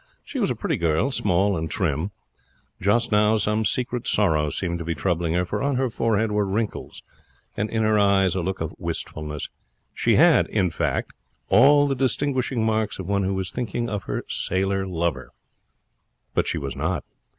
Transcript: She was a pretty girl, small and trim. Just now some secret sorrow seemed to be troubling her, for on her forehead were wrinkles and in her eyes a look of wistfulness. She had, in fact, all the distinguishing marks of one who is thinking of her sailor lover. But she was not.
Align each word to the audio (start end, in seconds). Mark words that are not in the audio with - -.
She 0.23 0.39
was 0.39 0.49
a 0.49 0.55
pretty 0.55 0.77
girl, 0.77 1.11
small 1.11 1.55
and 1.55 1.69
trim. 1.69 2.09
Just 2.81 3.11
now 3.11 3.37
some 3.37 3.63
secret 3.63 4.07
sorrow 4.07 4.49
seemed 4.49 4.79
to 4.79 4.83
be 4.83 4.95
troubling 4.95 5.33
her, 5.35 5.45
for 5.45 5.61
on 5.61 5.75
her 5.75 5.91
forehead 5.91 6.31
were 6.31 6.47
wrinkles 6.47 7.03
and 7.55 7.69
in 7.69 7.83
her 7.83 7.99
eyes 7.99 8.33
a 8.33 8.41
look 8.41 8.61
of 8.61 8.73
wistfulness. 8.79 9.49
She 9.93 10.15
had, 10.15 10.47
in 10.47 10.71
fact, 10.71 11.13
all 11.49 11.85
the 11.87 11.93
distinguishing 11.93 12.65
marks 12.65 12.97
of 12.97 13.05
one 13.07 13.21
who 13.21 13.37
is 13.39 13.51
thinking 13.51 13.91
of 13.91 14.05
her 14.05 14.23
sailor 14.27 14.87
lover. 14.87 15.33
But 16.33 16.47
she 16.47 16.57
was 16.57 16.75
not. 16.75 17.05